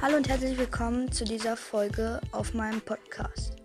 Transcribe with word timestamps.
Hallo 0.00 0.16
und 0.16 0.28
herzlich 0.28 0.56
willkommen 0.56 1.10
zu 1.10 1.24
dieser 1.24 1.56
Folge 1.56 2.20
auf 2.30 2.54
meinem 2.54 2.80
Podcast. 2.80 3.56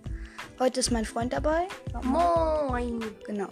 Heute 0.58 0.80
ist 0.80 0.90
mein 0.90 1.06
Freund 1.06 1.32
dabei. 1.32 1.68
Moin. 2.02 3.04
Genau. 3.28 3.48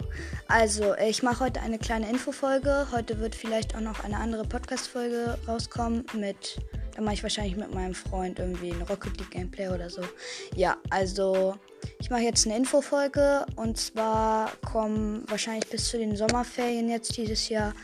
Also, 0.48 0.96
ich 0.96 1.22
mache 1.22 1.44
heute 1.44 1.60
eine 1.60 1.78
kleine 1.78 2.10
Infofolge. 2.10 2.88
Heute 2.90 3.20
wird 3.20 3.36
vielleicht 3.36 3.76
auch 3.76 3.80
noch 3.80 4.02
eine 4.02 4.16
andere 4.16 4.42
Podcast-Folge 4.42 5.38
rauskommen 5.46 6.04
mit. 6.14 6.58
Da 6.96 7.02
mache 7.02 7.14
ich 7.14 7.22
wahrscheinlich 7.22 7.56
mit 7.56 7.72
meinem 7.72 7.94
Freund 7.94 8.40
irgendwie 8.40 8.72
ein 8.72 8.82
Rocket 8.82 9.16
League 9.16 9.30
Gameplay 9.30 9.68
oder 9.68 9.88
so. 9.88 10.02
Ja, 10.56 10.76
also 10.90 11.54
ich 12.00 12.10
mache 12.10 12.22
jetzt 12.22 12.46
eine 12.46 12.56
Infofolge 12.56 13.46
und 13.54 13.78
zwar 13.78 14.50
kommen 14.66 15.22
wahrscheinlich 15.28 15.70
bis 15.70 15.88
zu 15.88 15.98
den 15.98 16.16
Sommerferien 16.16 16.88
jetzt 16.88 17.16
dieses 17.16 17.48
Jahr 17.48 17.74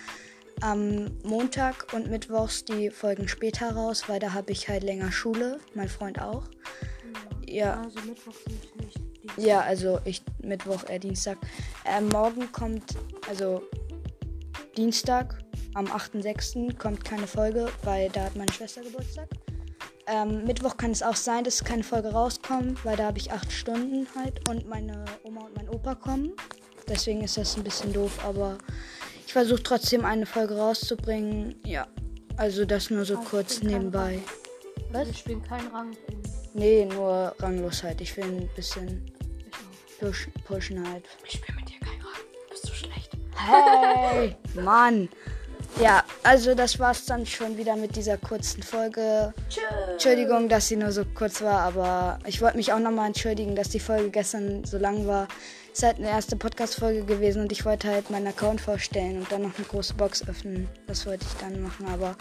am 0.61 1.07
Montag 1.23 1.93
und 1.93 2.11
Mittwochs 2.11 2.65
die 2.65 2.91
Folgen 2.91 3.29
später 3.29 3.73
raus, 3.73 4.05
weil 4.09 4.19
da 4.21 4.33
habe 4.33 4.53
ich 4.53 4.69
halt 4.69 4.83
länger 4.83 5.12
Schule, 5.12 5.59
mein 5.75 5.89
Freund 5.89 6.21
auch. 6.21 6.45
Ja. 7.47 7.80
Also 7.80 8.01
Mittwoch 8.01 8.35
nicht 8.47 8.97
Dienstag. 9.23 9.45
Ja, 9.45 9.61
also 9.61 10.01
ich 10.05 10.23
Mittwoch, 10.43 10.89
äh, 10.89 10.99
Dienstag. 10.99 11.39
Äh, 11.85 12.01
morgen 12.01 12.51
kommt, 12.52 12.97
also 13.29 13.63
Dienstag, 14.77 15.39
am 15.75 15.87
8.6. 15.87 16.77
kommt 16.77 17.05
keine 17.05 17.27
Folge, 17.27 17.69
weil 17.85 18.09
da 18.11 18.25
hat 18.25 18.37
meine 18.37 18.52
Schwester 18.52 18.83
Geburtstag. 18.83 19.29
Ähm, 20.07 20.45
Mittwoch 20.45 20.77
kann 20.77 20.91
es 20.91 21.02
auch 21.02 21.16
sein, 21.16 21.45
dass 21.45 21.63
keine 21.63 21.83
Folge 21.83 22.13
rauskommt, 22.13 22.85
weil 22.85 22.97
da 22.97 23.05
habe 23.05 23.19
ich 23.19 23.30
acht 23.30 23.52
Stunden 23.52 24.07
halt 24.16 24.49
und 24.49 24.66
meine 24.66 25.05
Oma 25.23 25.43
und 25.43 25.57
mein 25.57 25.69
Opa 25.69 25.95
kommen. 25.95 26.33
Deswegen 26.88 27.23
ist 27.23 27.37
das 27.37 27.57
ein 27.57 27.65
bisschen 27.65 27.93
doof, 27.93 28.25
aber 28.25 28.57
versuche 29.38 29.62
trotzdem 29.62 30.05
eine 30.05 30.27
Folge 30.27 30.56
rauszubringen. 30.56 31.55
Ja, 31.65 31.87
also 32.37 32.65
das 32.65 32.91
nur 32.91 33.05
so 33.05 33.15
Also 33.15 33.23
ich 33.23 33.30
kurz 33.30 33.62
nebenbei. 33.62 34.19
Also 34.93 35.13
wir 35.13 35.16
spielen 35.16 35.45
keinen 35.45 35.68
Rang 35.68 35.93
in. 36.09 36.23
Nee, 36.54 36.87
nur 36.87 37.32
ranglos 37.38 37.85
halt. 37.85 38.01
Ich 38.01 38.16
will 38.16 38.24
ein 38.24 38.51
bisschen 38.57 39.01
Ich 39.46 39.54
auch. 39.54 40.09
push, 40.09 40.29
pushen 40.45 40.88
halt. 40.88 41.04
Ich 41.24 41.35
spiele 41.35 41.57
mit 41.57 41.68
dir 41.68 41.79
keinen 41.79 42.01
Rang. 42.01 42.21
Bist 42.51 42.68
du 42.68 42.73
schlecht? 42.73 43.16
Hey, 43.37 44.35
Mann. 44.60 45.09
Ja, 45.80 46.02
also 46.24 46.57
das 46.57 46.79
war's 46.80 47.04
dann 47.04 47.24
schon 47.24 47.57
wieder 47.57 47.76
mit 47.76 47.95
dieser 47.95 48.16
kurzen 48.16 48.65
Folge. 48.65 49.32
Tschüss. 49.48 49.62
Entschuldigung, 49.93 50.48
dass 50.48 50.66
sie 50.66 50.76
nur 50.76 50.90
so 50.90 51.04
kurz 51.15 51.40
war, 51.40 51.60
aber 51.60 52.18
ich 52.26 52.40
wollte 52.40 52.57
mich 52.57 52.73
auch 52.73 52.80
nochmal 52.80 53.07
entschuldigen, 53.07 53.54
dass 53.54 53.68
die 53.68 53.79
Folge 53.79 54.10
gestern 54.10 54.65
so 54.65 54.76
lang 54.76 55.07
war. 55.07 55.29
Es 55.73 55.79
ist 55.79 55.85
halt 55.85 55.98
eine 55.98 56.09
erste 56.09 56.35
Podcast-Folge 56.35 57.04
gewesen 57.04 57.43
und 57.43 57.52
ich 57.52 57.65
wollte 57.65 57.88
halt 57.88 58.10
meinen 58.10 58.26
Account 58.26 58.60
vorstellen 58.60 59.18
und 59.18 59.30
dann 59.30 59.43
noch 59.43 59.57
eine 59.57 59.66
große 59.66 59.95
Box 59.95 60.26
öffnen. 60.29 60.68
Das 60.88 61.07
wollte 61.07 61.24
ich 61.24 61.40
dann 61.40 61.62
machen, 61.62 61.87
aber 61.87 62.16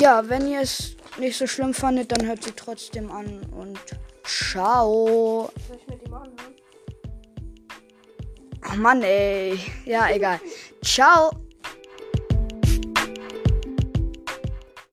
ja, 0.00 0.26
wenn 0.26 0.48
ihr 0.48 0.62
es 0.62 0.96
nicht 1.18 1.36
so 1.36 1.46
schlimm 1.46 1.74
fandet, 1.74 2.10
dann 2.10 2.26
hört 2.26 2.42
sie 2.42 2.52
trotzdem 2.52 3.12
an 3.12 3.42
und 3.54 3.78
ciao. 4.24 5.50
Soll 5.68 5.76
ich 5.76 5.86
mit 5.88 6.06
ihm 6.06 6.14
anhören? 6.14 6.54
Oh 8.72 8.76
Mann, 8.76 9.02
ey. 9.02 9.58
Ja, 9.84 10.08
egal. 10.08 10.40
Ciao. 10.82 11.30